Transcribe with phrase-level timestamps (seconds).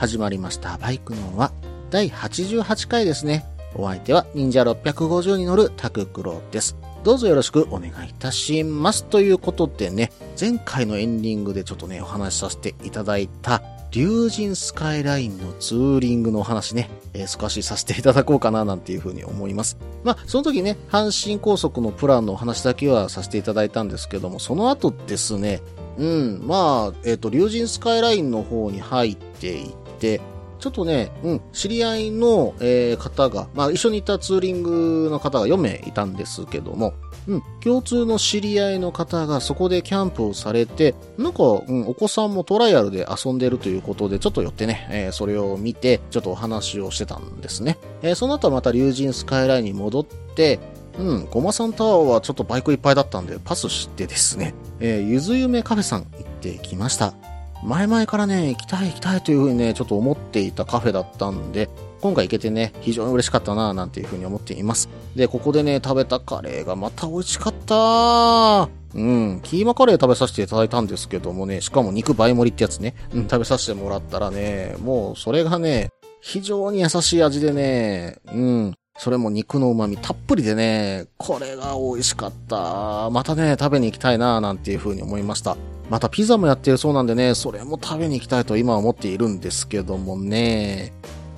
[0.00, 0.78] 始まりました。
[0.78, 1.52] バイクノンは
[1.90, 3.44] 第88回ですね。
[3.74, 6.74] お相手は忍者650に乗るタククロです。
[7.04, 9.04] どうぞよろしくお願いいたします。
[9.04, 19.76] ということでね、前回のエンディングでちょっとね、お話しさせていただいた、竜神スカイラインのツーリングのお話ね、えー少しさせていただこうかななんていうふうに思います。
[20.02, 25.60] まあ、その時ね、阪神高速のプランのお話だけはさせていただいたんですけども、その後ですね、
[25.98, 30.20] うん、まあ、えっ、と、竜神スカイラインの方に入っていって、
[30.60, 36.92] ちょっとね、うん、知り合いの、えー方が、まあ一緒にいたツーリングの方が4名いたんですけども、
[37.26, 47.78] うん、共通の知り合いの方がそこでキャンプをされて、なんか、うん、お子さんもトライアルで遊んでるということで、ちょっと寄ってね、えーそれを見て、ちょっとお話をしてたんですね。
[48.02, 50.58] えーその後はまた竜神スカイラインに戻って、
[50.98, 57.14] うん、ゴマさんタワーはちょっとバイクいっぱいだったんで、パスしてですね、えーゆずゆめカフェさん行ってきました。
[57.62, 61.68] 前々からね、行きたい行きたいというふうにね、ちょっと思っていたカフェだったんで、
[62.00, 64.88] 今回行けてね、非常に嬉しかったなぁなんていうふうに思っています。
[65.14, 68.68] で、ここでね、食べたカレーがまた美味しかった。
[68.94, 83.08] うん、キーマカレー食べさせていただいたんですけどもね、しかも肉倍盛りってやつね、うん、食べさせてもらったらね、もうそれがね、非常に優しい味でね、うん、それも肉の旨味たっぷりでね、これが美味しかった。
[83.08, 85.56] またね、食べに行きたいなぁなんていうふうに思いました。
[85.88, 90.92] またピザもやってるそうなんでね、それも食べに行きたいと今は思っているんですけどもね。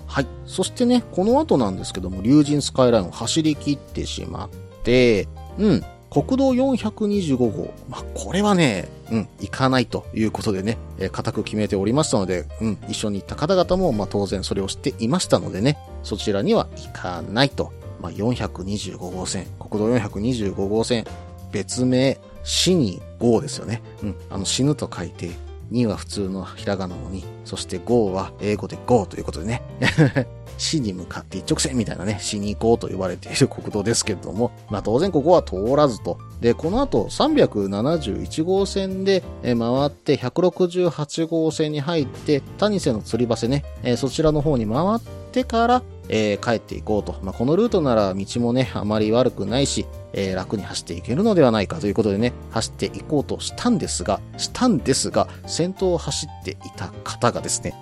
[0.08, 0.26] はい。
[0.44, 4.48] そしてね、この後なんですけども、竜神スカイラインを走り切ってしまっ
[4.82, 5.84] て、うん。
[6.10, 7.72] 国道425号。
[7.88, 17.72] まあ、これはね、うん、行かないということでね、えー固く決めておりましたので、うん、一緒に行った方々も、まあ、当然それを知っていましたのでね、そちらには行かないと。
[18.00, 21.04] まあ、425号線、国道425号線、
[21.52, 23.80] 別名、死に号ですよね。
[24.02, 25.30] うん、あの、死ぬと書いて、
[25.70, 29.62] 2は普通のひらがなの2、そして号は英語で go ということでね。
[30.58, 36.18] 死に向かって一直線みたいなね、死に行こうと呼ばれている国道ですけれども、まあ当然ここは通らずと。
[36.40, 39.54] で、この後371号線で回
[39.86, 43.64] って168号線に入って、谷瀬の吊り橋ね、
[43.96, 47.16] そちらの方に回っててから、えー帰っていこうと。
[47.22, 57.74] まあこのルートなら道もね、あまり悪くないし、えー楽に走っていけるのではないかということでね、走っていこうとしたんですが、したんですが、先頭を走っていた方がですね、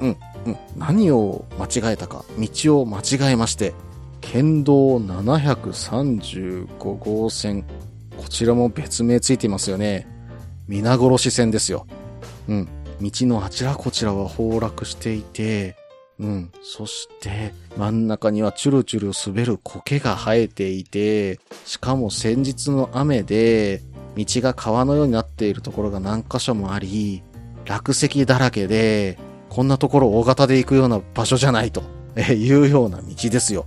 [0.00, 0.16] うん、
[0.46, 3.74] うん、何を間違えたか、道を間違えまして、
[4.20, 6.66] 県道735
[6.98, 7.64] 号線、
[8.16, 10.06] こちらも別名ついていますよね。
[10.66, 11.86] 皆殺し線ですよ。
[12.48, 12.68] うん、
[13.00, 15.76] 道のあちらこちらは崩落していて、
[16.20, 16.50] うん。
[16.62, 23.82] そして、真ん中にはチュルチュル滑る苔が生えていて、しかも先日の雨で、
[24.16, 27.22] 道が川のようになっているところが何箇所もあり、
[27.66, 29.18] 落石だらけで、
[29.48, 31.82] こんなところ大型で行くような場所じゃないと、
[32.16, 33.66] えいうような道ですよ。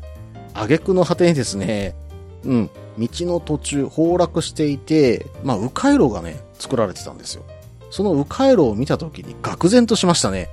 [0.54, 1.96] 挙句の果てにですね、
[2.44, 7.44] うん、道の途中崩落していて、まあ、迂回路がね、作られてたんですよ。
[7.90, 10.50] その迂回路を見た時に愕然としましたね。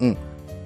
[0.00, 0.16] うん。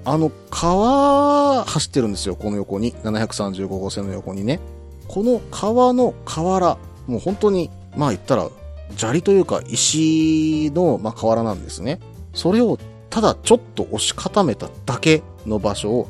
[0.04, 2.92] あの、川、走ってるんですよ、この横に。
[2.92, 4.60] 735号線の横にね。
[5.08, 8.48] この川の河原、もう本当に、まあ言ったら、
[8.96, 12.00] 砂利というか石の、まあ、河原なんですね。
[12.34, 12.78] それを、
[13.10, 16.08] ただちょっと押し固めただけの場所を、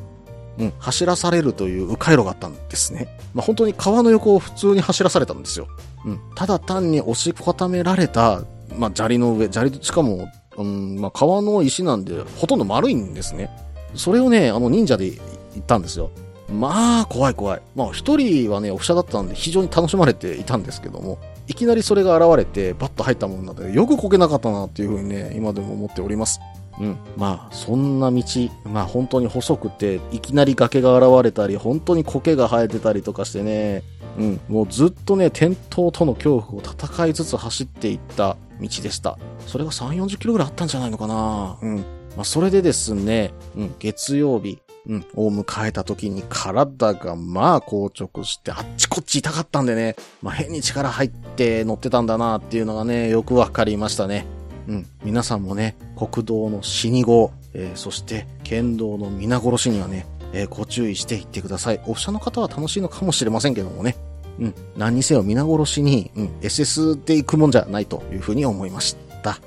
[0.57, 3.07] うん、走らされるという迂回路があったんですね。
[3.33, 5.67] まあ、本当に川の横を普通に走らされたんですよ。
[6.05, 8.43] うん、ただ単に押し固められた、
[8.77, 13.49] まあ、砂利の上、砂利、しかも、うん、まあ、川の石なんで、ほとんど丸いんですね。
[13.95, 15.19] それをね、あの忍者で行
[15.59, 16.11] ったんですよ。
[16.49, 17.61] まあ、怖い怖い。
[17.75, 21.17] まあ、一人はね、オフィシャだったんで非常に楽しまれていたんですけども、
[21.47, 26.39] いきなりそれが現れて、バッと入ったもんなので、よくこけなかったなっていうふうにね、今でも思っております。
[26.79, 26.97] うん。
[27.17, 28.23] まあ、そんな道、
[28.65, 33.83] まあ本当に細くて、いきなり崖が現れたり、本当に苔が生えてたりとかしてね、
[34.17, 34.39] うん。
[34.47, 39.17] もうずっとね、転倒との恐怖を戦いつつ走っていった道でした。
[39.47, 41.83] それが3、40キロぐらいあったんじゃないのかなうん。
[42.15, 54.25] まあ、それでですね、うん、月曜日、うん、を迎えた時に体がまあ硬直してあっちこっち痛かったんでね、まあ変に力入って乗ってたんだなっていうのがね、よくわかりましたね。
[54.67, 61.81] うん、皆さんもね、国道の死に号、えー、そして県道の皆殺しにはね、えー、ご注意していってください。
[61.85, 63.95] オフ車の方は楽しいのかもしれませんけどもね。
[64.39, 69.39] うん、何にせよ皆殺しに、うん、SS で行くもんじゃないというふうに思いました。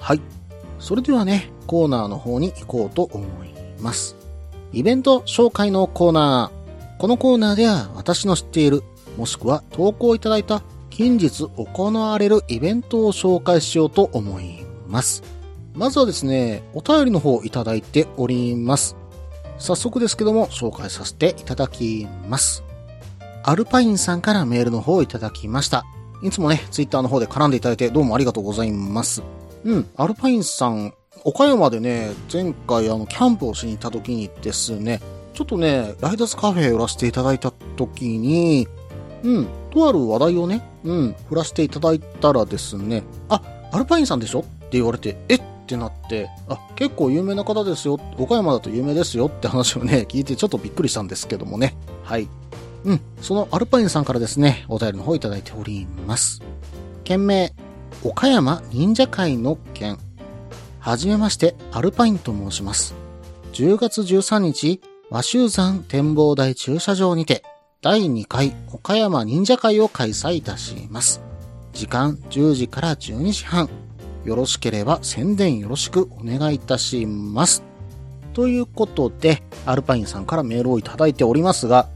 [0.00, 0.20] はい。
[0.78, 3.48] それではね、コーナーの方に行こうと思い
[3.80, 4.16] ます。
[4.72, 7.00] イベント紹介のコーナー。
[7.00, 8.82] このコーナーでは私の知っている、
[9.16, 15.22] もしくは投稿いただいた近日行われるイベントを紹介しようと思います。
[15.74, 18.96] まずはですね、お便りの方いただいております。
[19.58, 22.62] 早速ですけども、紹介させていただきます。
[23.42, 25.84] アルパインさんからメールの方をいただきました。
[26.22, 29.22] いつもね、ツイッターの方で絡んでいただいてどうもありがとうございます。
[29.64, 30.94] うん、アルパインさん、
[31.26, 35.00] 岡山でね、前回あの、キャンプをしに行った時にですね、
[35.32, 38.68] ちょっとね、ライダースカフェ寄らせていただいた時に、
[39.22, 43.40] うん、とある話題をね、うん、振らせていただいたらですね、あ、
[43.72, 44.40] アルパインさんでしょ？
[44.40, 45.36] って言われて、え？
[45.36, 51.74] ってなって、あ、結構有名な方ですよ、岡山だと有名ですよって話をね、聞いてちょっとびっくりしたんですけどもね。
[52.02, 52.28] はい。
[52.84, 56.42] うん、そのアルパインさんからですね、お便りの方いただいております。
[57.02, 57.54] 件名、
[58.04, 59.96] 岡山忍者会の件。
[60.84, 62.94] はじめまして、アルパインと申します。
[63.54, 67.42] 10月13日、和州山展望台駐車場にて、
[67.80, 71.22] 第2回岡山忍者会を開催いたします。
[71.72, 73.70] 時間10時から12時半。
[74.26, 77.62] よろしければ宣伝よろしくお願いいたします。
[78.34, 81.88] ということで、アルパインさんからメールをいただいておりますが、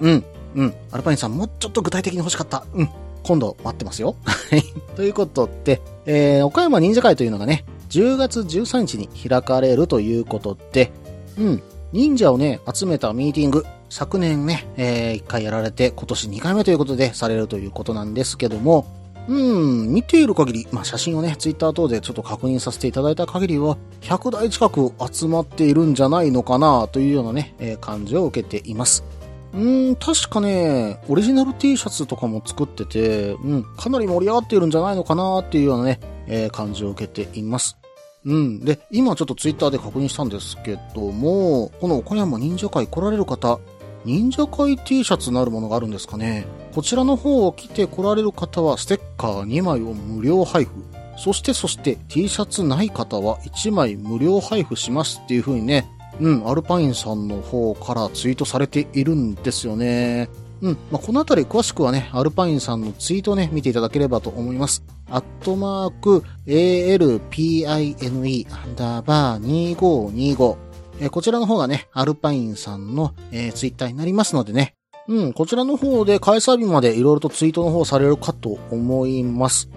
[0.00, 0.24] うん、
[0.56, 2.64] うん、アルパインさんもうちょっと具体的に欲しかった。
[2.74, 2.88] うん、
[3.22, 4.16] 今度待ってますよ。
[4.26, 4.64] はい。
[4.96, 10.90] ということで、えー、岡山忍者会というのがね、10月13日に開かれるということで、
[11.38, 11.62] うん、
[11.92, 18.86] 忍者をね、集めたミーティング、昨年ね、えー、1回やられて、今年2回目ということでされるということなんですけども、
[19.28, 29.04] うん、見ている限り、まあ、写真をね、ツイッター等でちょっと確認させていただいた限りは、100台近く集まっているんじゃないのかな、というようなね、えー、感じを受けています。
[29.52, 37.81] うん、確かね、オリジナル T シャツとかも作ってて、うん、かなり盛り上がっているんじゃないのかなっていうようなね、えー、感じを受けています。
[38.24, 38.60] うん。
[38.60, 43.58] で、今ちょっとツイッターで確認したんですけども、この岡山忍者会来られる方、
[44.04, 46.44] 忍者会 T シャツなるものがあるんですかね？
[46.74, 50.70] こちらの方を着て来られる方はステッカー2枚を無料配布。
[51.18, 55.88] そしてそして T シャツない方は1枚無料配布しますっていう風にね、
[56.20, 60.28] うん、アルパインさんの方からツイートされているんですよね。
[60.62, 60.78] うん。
[60.90, 64.84] まあ、このあたり詳しくはね、アルパインさんのツイートをね、見ていただければと思います。
[65.10, 70.56] アットマーク、ALPINE アンダーバー2525。
[71.00, 74.76] えー、こちらの方がね、アルパインさんの、えー、ツイッターになりますのでね。
[75.08, 79.68] うん、こちらの方で開催日までいろいろとツイートの方されるかと思います。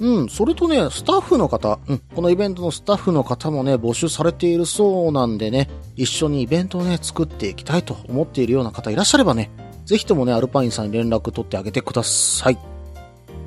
[0.00, 9.50] うん、それとね、スタッフの方、うん、このイベントのスタッフの方もね、募集されているそうなんでね、一緒にイベントをね、作っていきたいと思っているような方いらっしゃればね、
[9.84, 12.58] ぜひともね、アルパインさんに連絡取ってあげてください。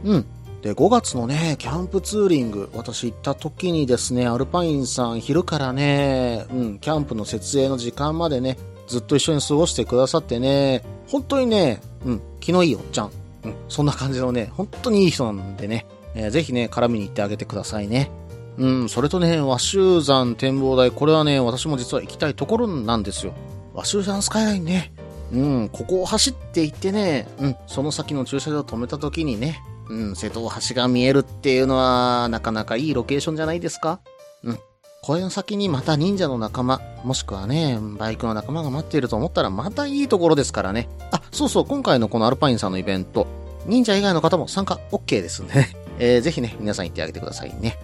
[0.03, 0.25] うん。
[0.61, 8.57] で、5月のね、キャンプツーリング、私行った時にですね、アルパインさん昼からね、うん、キャンプの設営の時間までね、
[8.87, 13.11] ずっと一緒に過ごしてくださってね、本当にね、うん、気のいいおっちゃん。
[13.43, 18.09] うん、そんな感じのね、本当にいい人なんでね、えー、ぜひね、絡みに行ってあげてくださいね。
[18.57, 23.33] うん、それとね、和州山展望台、これはね、私も実は行きたいところなんですよ。
[23.73, 24.93] 和州山スカイラインね、
[25.33, 29.59] うん、ここを走って行ってね、うん、その先の駐車場を止めた時にね、
[29.89, 33.99] うん、瀬戸大橋が見えるっていうのは、なかなかいいロケーションじゃないですか
[34.43, 34.59] うん。
[35.01, 40.87] これの先にまた忍者の仲間、もしくはね、バイクの仲間が待っていると思ったらまたいいところですからね。
[41.11, 43.27] あ、そうそう、今回のこのアルパインさんのイベント、
[43.65, 45.75] 忍者以外の方も参加 OK ですね。
[45.99, 47.77] えー、ぜひね、皆さん行ってあげてくださいね。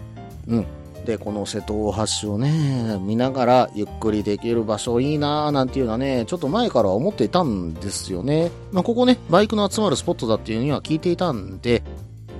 [0.47, 0.65] うん。
[1.09, 8.51] で、この瀬戸大橋をね、見ながらゆっくりできる場所いいなーなんていうのはね、ちょっと前から思っていたんですよね。
[8.71, 11.81] まあ、ここね、バイクの集まるスポットだっていうには聞いていたんで、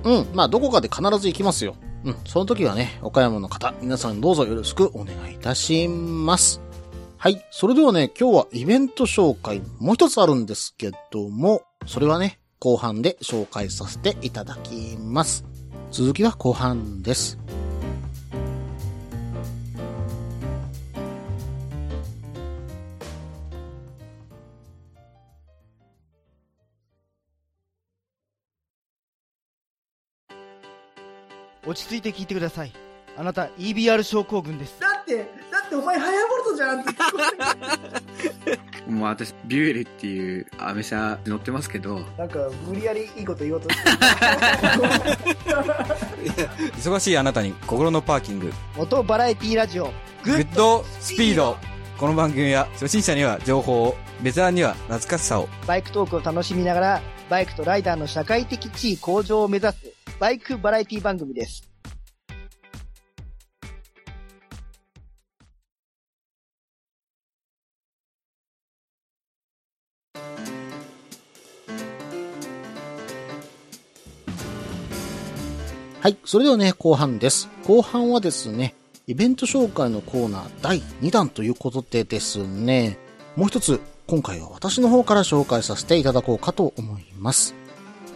[0.04, 1.74] うん、まあ、どこかで必ず行きますよ。
[2.04, 6.60] うん、その時はね、岡山の方、皆さんどうぞよろしくお願いいたします。
[7.18, 7.44] はい。
[7.50, 15.44] それではね、今日はイベント紹介、もう一つあるんですけども、それはね、後半で紹介させていただきます。
[15.90, 17.36] 続きは後半です。
[31.66, 32.72] 落ち着いて聞いてください
[33.16, 35.16] あなた EBR 症候群ですだって
[35.50, 36.90] だってお前ハヤボルトじゃんって
[38.90, 43.90] もう私、ビュエルっていうアメ車乗ってますけど、なんか、無理やりいいこと言おうとして
[46.76, 48.52] 忙しいあなたに心のパーキング。
[48.76, 49.92] モトバラエティラジオ、
[50.24, 51.56] グッドスピード。
[51.98, 55.48] この番組は初心者には情報を、ベテランには懐かしさを。
[55.66, 59.76] バイクトークを楽しみながら、バイクとライダーの社会的地位向上を目指す、
[60.20, 61.66] バイクバラエティ番組です。
[76.02, 76.18] はい。
[76.26, 77.48] それではね、後半です。
[77.66, 78.74] 後半はですね、
[79.06, 82.98] イベント紹介のコーナー第2弾ということでですね、
[83.36, 87.54] もう一つ、今回は私の方から紹介させていただこうかと思います。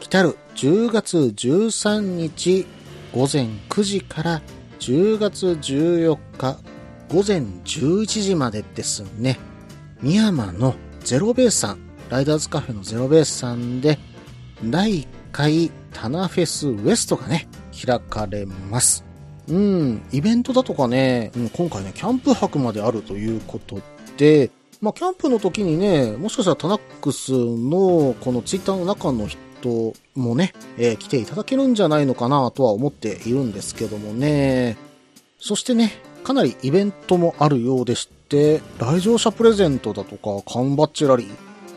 [0.00, 2.66] 来たる10月13日
[3.12, 4.42] 午前9時から
[4.80, 6.58] 10月14日
[7.08, 9.38] 午前11時までですね、
[10.00, 13.98] 深山のゼロベースさん、ライダーズカフェのゼロベースさんで、
[14.64, 17.48] 第1回タナフェスウエストがね、
[17.84, 19.04] 開かれます。
[19.48, 23.80] うん、イベントだとかね、うん、今回ね、キャンプ泊まであるということ
[24.16, 29.38] で、まあ、キャンプの時にね、もしかしたらタナックスのこのツイッターの中の人
[30.14, 34.76] もね、えー来ていただけるんじゃないのかなとは思っているんですけどもね。
[35.38, 35.92] そしてね、
[36.24, 41.30] かなりイベントもあるようでして、来場者プレゼントだとか、缶バッジラリー、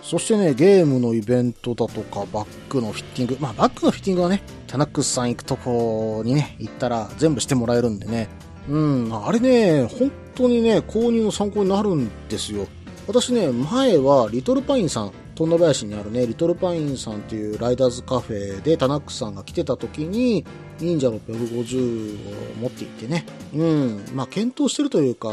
[0.07, 3.37] そしてね、ゲームのイベントだとか、バッグのフィッティング。
[3.41, 8.29] まあ、バッグのフィッティングはね、タナックスさん行くとこにね、行ったら全部してもらえるんでね。
[8.69, 12.67] うん、あれね、本当にね、購入の参考になるんですよ。
[13.05, 20.43] 私ね、前はリトルパインさん、富田林にあるね、リトルパインさんっていうライダーズカフェでタナックさんが来てた時に、
[20.79, 25.29] 忍者650を持っていってね、うん、まあ検討してるというか、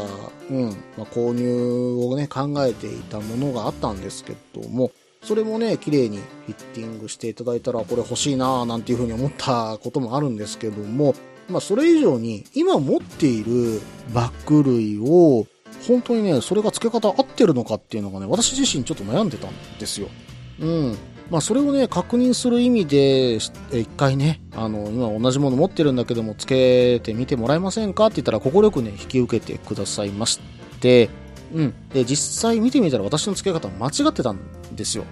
[0.51, 4.91] うん、まあ購入をね、考えていたものがあったんですけども、
[5.23, 11.15] それもね、綺麗にフィッティングしていただいたら、これ欲しいなぁなんていうふうに思ったこともあるんですけども、
[11.49, 13.81] まあそれ以上に、今持っている
[14.13, 15.47] バッグ類を、
[15.87, 20.07] 本当にね、それが付け方合ってるのかっていうのがね、私自身ちょっと悩んでたんですよ。
[20.59, 20.97] うん。
[21.29, 23.39] まあそれをね、確認する意味で、
[23.71, 30.39] え一回ね、あの、今同じもの持ってるんだけども、付けてみてもらえませんかって言ったら、快くね、引き受けてくださいまし
[30.79, 31.09] て、
[31.53, 31.73] うん。
[31.93, 34.39] で、実際見てみたら私の付け方間違ってたん
[34.75, 35.05] ですよ。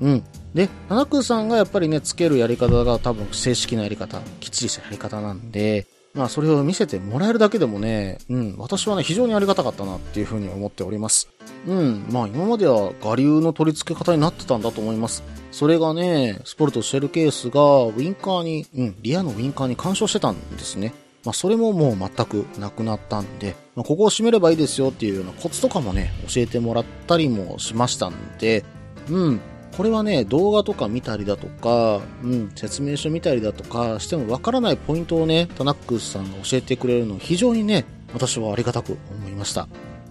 [0.00, 0.24] うん。
[0.54, 11.28] で、七空さんがやっぱりね、付けるやり方が多分正式なやり方、きっちりしたやり方なんで、まあそれを見せてもらえるだけでもね、うん、私はね、非常にありがたかったなっていうふうに思っております。
[11.66, 15.22] うん、まあ今までは我流の取り付け方になってたんだと思います。
[15.52, 20.94] それがね、スポルトシェルケースがウィンカーに、うん、リアのウィンカーに干渉してたんですね。
[21.24, 28.64] まあそれももう全くなくなったんで、まあ、ここを閉めればいいですよっていうようなコツとかもね、教えてもらったりもしましたんで、
[29.10, 29.40] うん、
[29.76, 39.68] これはね、動画とか見たりだとか、うん、説明書見たりだとかしてもわからないポイントをね、タナックスさんが教えてくれるの非常にね、私はありがたく思いました。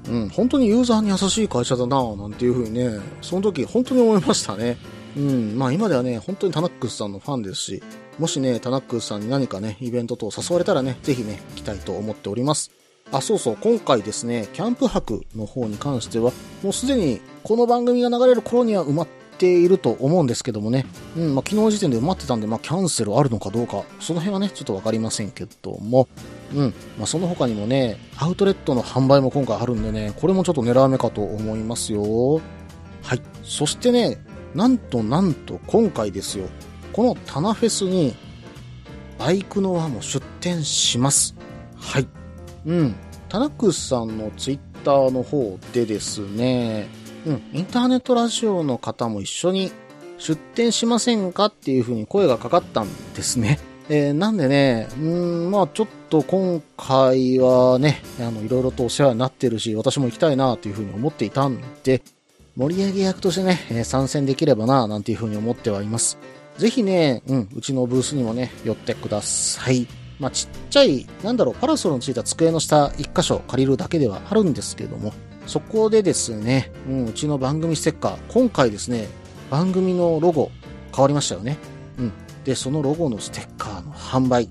[0.08, 4.78] うん、本当にユーザーに優しい会社だなぁなんていうふうにね、その時本当に思いましたね。
[5.18, 7.84] うん、まあ今ではね、本当にタナックスさんのファンですし、
[8.20, 12.70] もしね、タナックスさんに何かね、イベント等誘われたらね、ぜひね、来たいと思っております。
[13.12, 16.32] あ、そうそう、今回ですね、キャンプ泊の方に関しては、
[16.62, 20.86] もうすでにこの番組が流れる頃には埋まっていると思うんですけどもね、
[21.18, 26.08] うん、まあ昨日時点で埋まってたんで、まあキャンセルあるのかどうか、その辺はね、ちょっとわかりませんけども、
[26.54, 32.42] うん、まあその他にもね、アウトレットの販売も今回あるんでね、これもちょっと狙い目かと思いますよ。
[33.04, 33.22] はい。
[33.44, 34.18] そしてね、
[34.54, 36.48] なんとなんと今回ですよ、
[36.94, 38.16] このタナフェスに、
[39.18, 41.36] バイクの輪も出店します。
[41.78, 42.08] はい。
[42.66, 42.96] うん。
[43.30, 46.88] タナックスさんのツイッターの方でですね、
[47.26, 49.72] うん、インターネットラジオの方も一緒に
[50.18, 53.60] 出店しませんかっていう風に声がかかったんですね。
[53.90, 62.02] えーなんでね、うん、まあちょっと今回はね、あの、いろいろとお世話になってるし、私も行きたいなという風に思っていたんで、
[62.56, 66.18] 盛り上げ役としてね、えー参戦できればな、なんていう風に思ってはいます。
[66.58, 69.88] ぜひね、うん、うちのブースにもね、寄ってください。
[70.20, 75.14] まあ、ちっちゃい、なんだろう、パラソルのついた机の下一箇所借りるだけではあるんですけども、
[75.48, 79.08] そこでですね、うん、うちの番組ステッカー、今回ですね、
[79.50, 80.52] 番組のロゴ
[80.94, 81.58] 変わりましたよね。
[82.00, 82.12] うん。
[82.44, 84.50] で、そのロゴのステッカーの販売、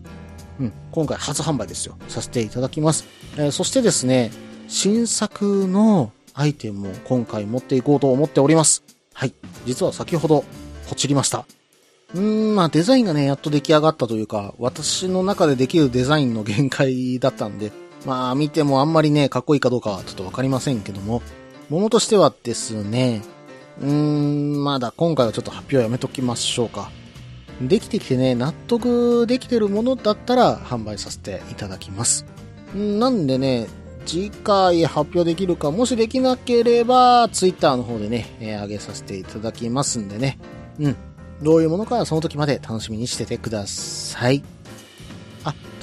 [0.60, 1.96] うん、今回初販売ですよ。
[2.08, 3.04] させていただきます。
[3.36, 4.30] えーそしてですね、
[4.68, 8.82] 新作のアイテムを今回持っていこうと思っております。
[9.12, 9.34] はい。
[9.66, 10.44] 実は先ほど、
[10.88, 11.46] ポチりました。
[12.14, 17.72] うーん、まあデザインがね、やっと出来上がったというか、私の中でできるデザインの限界だったんで、
[18.04, 21.22] まあ見てもあんまりね、かっこいいかどうかはちょっとわかりませんけども、
[21.68, 23.22] ものとしてはですね、
[23.80, 26.90] うーん、まだ今回はちょっと発表やめときましょうか。
[27.60, 32.26] できてきてね、納得できてるものだったら販売させていただきます。
[32.74, 33.68] なんでね、
[34.06, 40.38] 次回発表できるか、もしできなければ、ツイッターの方でね、えー上げさせていただきますんでね。
[40.78, 40.96] うん。
[41.42, 44.42] どういうものかはその時まで楽しみにしててください。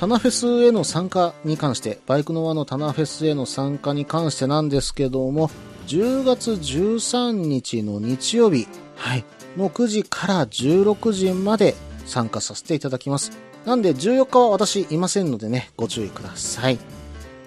[0.01, 5.51] あ、タナフェスへの参加に関して、バイクの輪のタナフェスへの参加に関してなんですけども、
[5.86, 9.24] 10月13日の日曜日、はい、
[9.55, 11.75] の9時から16時まで
[12.08, 13.31] 参加させていただきます。
[13.63, 16.79] なんで14日は私いませんのでね、ご注意ください。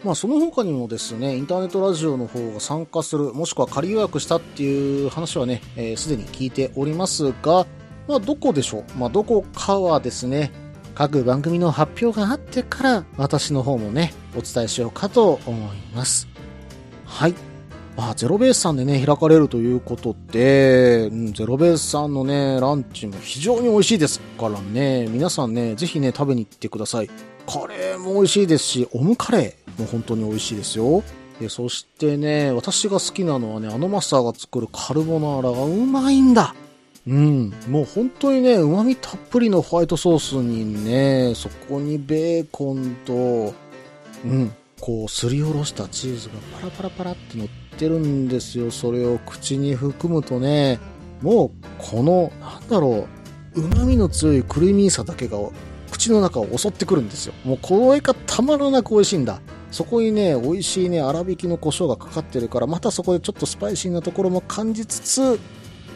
[0.05, 7.67] まあその他にもですね、インターネットラジオの方が参加する、もしくは仮予約したっていう話はね、す、えー、で、に聞いておりますが、
[8.07, 8.85] まあどこでしょう？
[8.97, 10.53] まあどこかはですね、
[10.95, 16.29] 各番組の発表があってから私の方もね、お伝えしようかと思います。
[17.05, 17.35] はい。
[17.97, 27.11] まあ、ゼロベースさんでね、開かれるということで、うん、ゼロベースさんのね、ランチも非常に美味しいですからね、皆さんね、ぜひね、食べに行ってください。
[27.47, 31.05] カレーも美味しいですし、オムカレーも本当に美味しいですよ。
[31.41, 36.55] で、そしてね、私が好きなのはね、あのマスターが作るカルボナーラがうまいんだ。
[37.07, 43.55] うん、もう本当にね、旨味たっぷりのホワイトソースにね、そこにベーコンと、
[44.25, 48.71] うん、こうすりおろしたチーズがパラパラパラって乗ってるんですよ。
[48.71, 50.79] それを口に含むとね、
[51.21, 53.07] もうこの、なんだろ
[53.55, 55.39] う、旨味の強いクリーミーさだけが
[55.91, 57.35] 口の中を襲ってくるんですよ。
[57.45, 59.41] もうこれがたまらなく美味しいんだ。
[59.71, 65.39] そこにね、美味しいね、粗挽きの胡椒がかかってるから、またそこでちょっとスパイシーなところも感じつつ、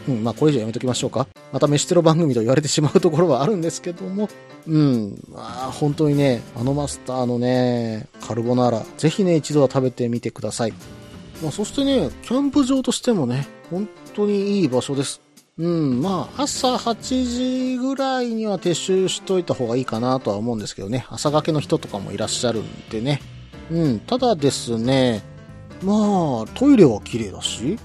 [0.08, 1.28] うん、まあこれ以上やめときましょうか。
[1.52, 4.28] また飯テロ番組と言われてしまうところはあるんですけども、
[4.66, 10.72] うん、まあ本当にね、あのマスターのね、カルボナーラ、ぜひね、一度は食べてみてください。
[11.42, 15.20] まあそしてね、キャンプ場としてもね、本当にいい場所です。
[15.58, 23.20] うん、まあ朝8時ぐらいには撤収しといた方がいいかなとは思うんですけどね、朝がけの人とかもいらっしゃるんでね。
[23.70, 25.22] うん、ただですね、
[25.82, 27.78] まあトイレは綺麗だし、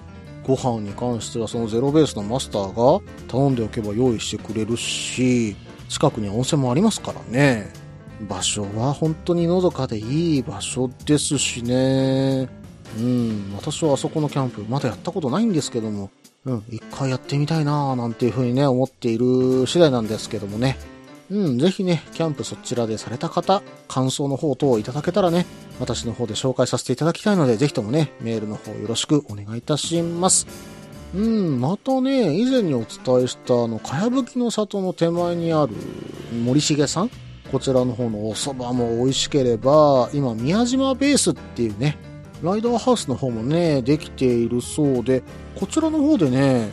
[0.46, 5.56] ご飯に関してはそのゼロベースのマスターが頼んでおけば用意してくれるし、
[5.90, 7.72] 近くに温泉もありますからね。
[8.28, 12.50] 場所は本当にのどかでいい場所ですしね。
[12.98, 16.12] うん、私はあそこのキャンプまだやったことないんですけども、
[16.46, 20.78] うん、一回やってみたいなぁなんていうふうにね、思っている次第なんですけどもね。
[21.32, 25.46] うん、ぜひね、キャンプそちらでされた方、感想の方等いただけたらね、
[25.80, 30.48] 私の方で紹介させていただきたいので、ぜひともね、メールの方よろしくお願いいたします。
[31.16, 35.74] うん、またね、以前にお伝えしたあの、かやぶきの里の手前にある
[36.44, 37.10] 森重さん
[37.52, 41.98] こちらの方のお蕎麦も美味しければ、今、宮島ベースっていうね、
[42.42, 45.22] ライダーハウスの方もね、できているそうで、
[45.56, 46.70] こちらの方でね、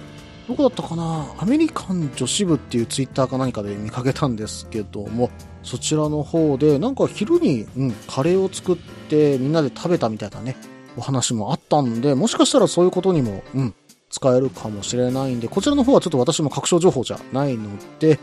[0.51, 1.33] どこだったかな？
[1.39, 5.31] アメリカン女子部っていうツイッターか何かで見かけたんですけども、
[5.63, 8.77] そちらの方で、なんか昼に、うん、カレーを作っ
[9.09, 10.57] てみんなで食べたみたいなね、
[10.97, 13.75] お話もあったんで、もしかしたらそういうことにも、うん、
[14.11, 18.19] 使えるかもしれないんで、こちらの方はちょっと私も確証情報じゃないので、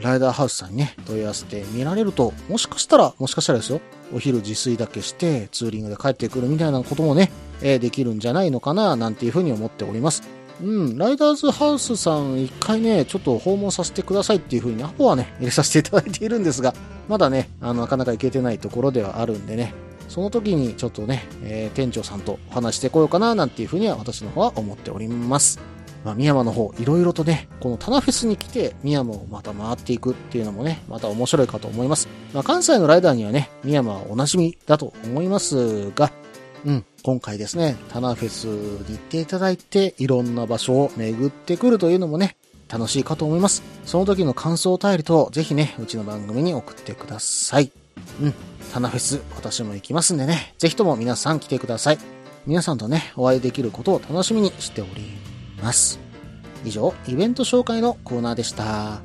[0.00, 3.80] ライダーハウスさんにね、問い合わせて見られると、もしかしたら、もしかしたらですよ、
[4.14, 10.22] お昼自炊だけして、ツーリングで帰ってくるみたいなこともね、え、できるんじゃないのかな、なんていうふうに思っております。
[10.62, 16.72] うん、ライダーズハウスさん一回ね、ちょっと訪問させてくださいっていう風にアポはね、入れさせていただいているんですが、
[17.08, 19.74] まだね、あの、なかなか行けてないところではあるんでね、
[20.08, 25.58] その時にちょっとね、えー、店長さんと話してこようかな、なんていう風には私の方は思っております。
[26.04, 32.08] まあ、宮山の方、いろいろとね、このタナフェスに来て、宮山をまた回っていくっていうのもね、また面白いかと思います。
[32.32, 36.12] まあ、関西のライダーにはね、宮山はおなじみだと思いますが、
[36.64, 42.36] うん、今回ですね、タナフェスに行っていただいて、いろんな場所を巡ってくるというのもね、
[42.68, 43.62] 楽しいかと思います。
[43.84, 47.72] その時の感想を頼りと、ぜひね、うちの番組に送ってください。
[48.20, 48.34] うん、
[48.72, 51.98] タナフェス、私も行きますんでね、ぜひとも皆さん来てください。
[52.46, 55.16] 皆さんとね、お会いできることを楽しみにしており
[55.62, 56.00] ます。
[56.64, 59.00] 以上、イベント紹介のコーナーでした。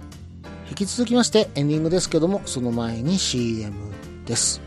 [0.70, 3.74] 引き続きましてエンディングですけども、その前に CM
[4.26, 4.67] です。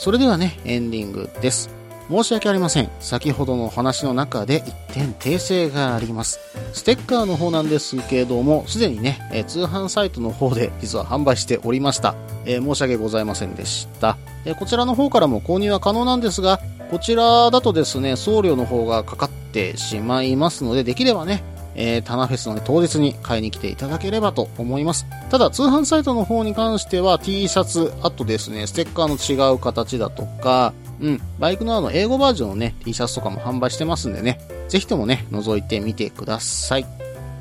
[0.00, 1.68] それではね、エンディングです。
[2.08, 2.88] 申し訳ありません。
[3.00, 6.40] 先ほどの話の中で一点訂正があります。
[6.72, 12.14] ステッカーの方なんですけれども、すでにね、え通販サイトの方で実は販売しておりました。
[12.46, 14.16] えー申し訳ございませんでした。
[14.46, 16.60] えこちらの方からも購入は可能なんですが、
[16.90, 25.06] こちらだとですね、送料の方がかかってしまいますので、できればね、えー、タナフェスの、ね、当日に買いに来ていただければと思います。
[25.30, 36.86] ただ、通販サイトの方に関しては T シャツ、あとですね、ステッカーの違う形だとか、うん、バイクのあの、英語バージョンのね、T シャツとかも販売してますんでね、ぜひともね、覗いてみてください。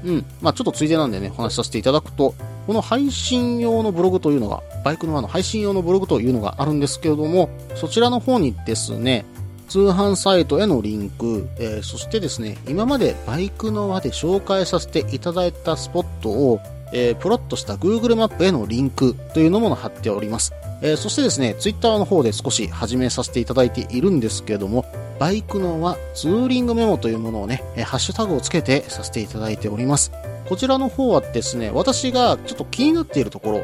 [0.05, 2.33] うん、まあちょっとついでなんでね、お話しさせていただくと、
[2.67, 9.25] この配信用のブログというのが、バイクのあの配信用のブログというのがあるんですけれども、そちらの方にですね、
[9.69, 16.60] 通販サイトへのリンク、えーそしてですね、今までバイクの輪で紹介させていただいたスポットを、
[16.91, 20.53] えープロットした Google マップへのリンクというのも貼っております。
[20.82, 24.86] えーそしてですね、Twitter の方で少し始めさせていただいているんですけれども、
[25.19, 30.12] バイクの輪ツーリングメモというものをね、えハッシュタグをつけてさせていただいております。
[30.47, 33.62] こちらの方はですね、私がちょっと気になっているところ、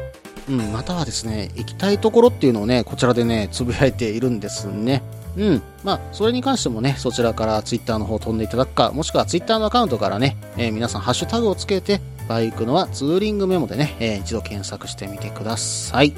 [0.48, 5.02] うん、またはですね、行きたいところっていうのをね、こちらでね、つぶやいているんですね。
[5.36, 5.62] うん。
[5.84, 16.14] まあ、それに関してもね、そちらからツイッターの方飛んでいただくか、もしくはツイッターのアカウントからね、えー皆さんハッシュタグをつけて、バイクのはツーリングメモでね、えー一度検索してみてください。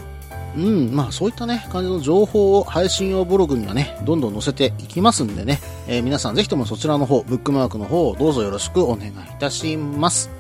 [0.57, 10.31] うん、まあそういったね、感じの情報を配信用ブログにはね、どんどん載せていきますんでね、えー皆さんぜひともそちらの方、ブックマークの方をどうぞよろしくお願いいたします。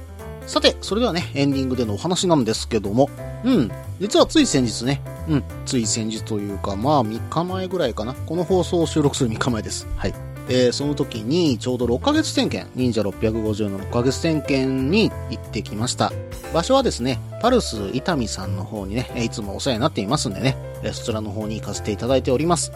[0.46, 3.10] さて、それではね、エンディングでのお話なんですけども、
[3.44, 3.70] うん、
[4.00, 8.14] 実はつい先日ね、うん、つい先日というか、まあ3日前ぐらいかな。
[8.14, 9.86] この放送を収録する3日前です。
[9.96, 10.14] はい。
[10.50, 16.10] えー、その時にちょうど6ヶ月点検、忍者650の6ヶ月点検に行ってきました。
[16.54, 22.72] 場所はですね、パルス伊丹さんの方にね、いつもお世話になっていますんでね、えーそちらの方に行かせていただいております。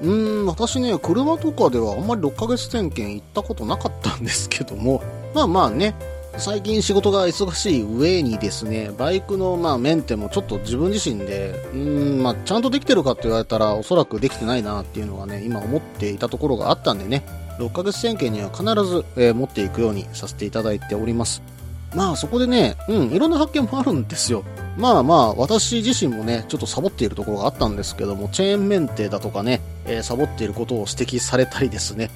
[0.00, 5.02] うーん、私ね、車とかではあんまり6ヶ月点検行ったことなかったんですけども、
[5.34, 5.94] まあまあね、
[6.38, 17.24] 最近仕事が忙しい上にですね、バイクのまあメンテもちょっと自分自身で、うーん、まあちゃんとできてるかって言われたらおそらくできてないなっていうのがね、今思っていたところがあったんでね、
[17.58, 21.42] 6ヶ月点検には必ず、えー持っていくようにさせていただいております。
[21.94, 24.42] まあそこでね、うん、いろんな発見もあるんですよ。
[24.78, 32.10] まあまあ、私自身もね、ちょっとサボっているところがあったんですけども、チェーンメンテだとかね、えーサボっていることを指摘されたりですね、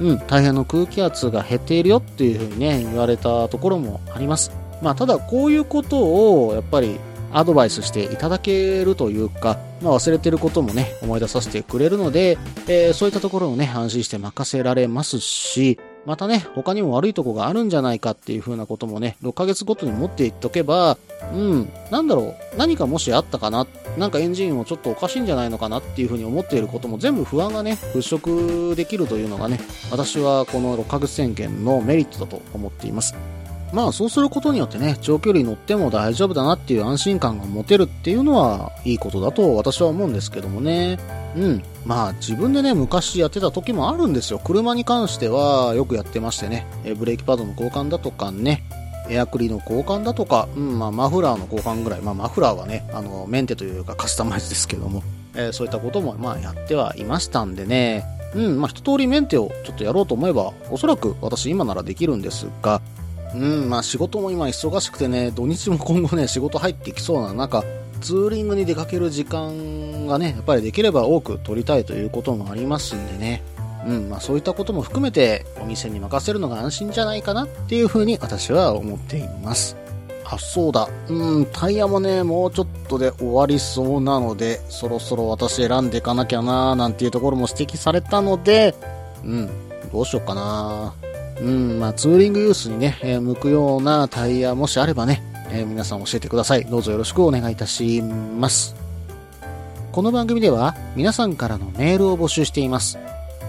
[0.00, 4.50] うん、大変の空気圧が減っているよっていうふうにね、言われたところもあります。
[4.82, 6.98] まあ、ただこういうことを、やっぱり、
[7.32, 20.96] アドバイスしていただけるというか、まあ、忘れてることもね、思い出させてくれるので、えーそういったところをね、安心して任せられますし、またね、他にも悪いとこがあるんじゃないかっていう風なこともね、6ヶ月ごとに持っていっとけば、
[21.34, 23.66] うん、なんだろう、何かもしあったかな、
[23.98, 29.58] なんかエンジンをちょっとおかしいんじゃないのかなっていう風に思っていることも全部不安がね、払拭できるというのがね、
[29.90, 33.35] 私はこの6ヶ月宣言のメリットだと思っています。
[33.72, 40.98] まあそうすることによってね、長距離乗っても大丈夫だなっていう安心感が持てるっていうのはいいことだと私は思うんですけどもね。
[41.36, 41.62] うん。
[41.84, 44.38] まあ自分でね、昔やってた時もあるんですよ。
[44.38, 48.64] 車に関してはよくやってましてね、えブレーキパッドの交換だとかね、
[49.08, 55.02] エアクリの交換だとか、うん、まあマフラーの交換ぐらい、まあマフラーはね、あの、メンテというかカスタマイズですけども、
[55.34, 62.80] えーそういったこともまあやってはいましたんでね、うん、まあ一通りメンテをちょっとやろうと思えば、おそらく私今ならできるんですが、
[63.34, 67.64] うん、まあ仕事も今忙しくてね、土日も今後ね、仕事入ってきそうな中、
[68.00, 73.42] ツーリングに出かける時間がね、やっぱりできれば多く取りたいということもありますんでね。
[73.86, 79.76] うん、まあそういったことも含めてお店に任せるのが安心じゃないかなっていうふうに私は思っています。
[80.28, 80.88] あ、そうだ。
[81.08, 88.74] うん、タイヤもね、もうちょっとで終わりそうなので、そろそろ私選んでいかなきゃなーなんていうところも指摘されたので、
[89.24, 89.48] うん、
[89.92, 90.92] どうしようかな
[91.40, 96.64] うん、まあツーリングユースにね、えー向くようなタイヤもしあればね、えー皆さん教えてください。
[96.64, 98.74] どうぞよろしくお願いいたします。
[99.92, 102.98] この番組では皆さんからのメールを募集しています。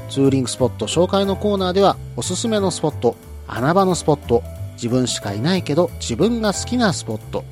[0.10, 3.15] ツーリングスポット紹介のコーナーではおすすめのスポット、
[3.47, 4.43] 穴場のスポット、
[4.76, 7.43] 自分しかいないけど自分が好きなスポット、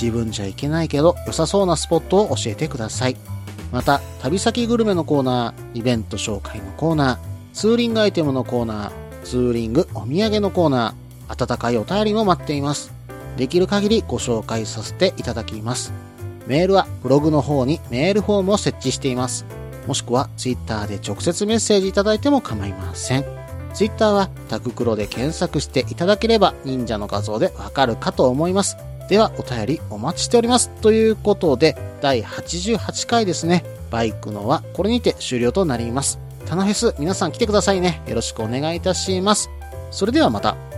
[0.00, 3.16] 自分じゃいけないけど良さそうなスポットを教えてください。
[3.72, 7.18] また、旅先グルメのコーナー、イベント紹介のコーナー、
[7.52, 12.92] ツーリングアイテムのコーナー、ツーリングお土産のコーナー、温かいお便りも待っています。
[13.36, 15.92] できる限りご紹介させていただきます。
[16.46, 19.44] メールはブログの方にメールフォームを設置しています。
[19.86, 23.24] もしくはツイッターで直接メッセージいただいても構いません。
[23.72, 28.76] ツイッターはタククロで検索していただければ忍者の画像でわかるかと思います。
[29.08, 30.70] ではお便りお待ちしております。
[30.80, 33.64] ということで、第88回ですね。
[33.90, 36.23] バイクのはこれにて終了となります。
[36.46, 38.02] タナフェス皆さん来てくださいね。
[38.06, 39.50] よろしくお願いいたします。
[39.90, 40.73] それではまた。